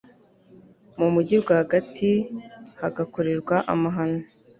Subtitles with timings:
[0.97, 2.11] mu mugi rwagati
[2.81, 4.23] hagakorerwa amahano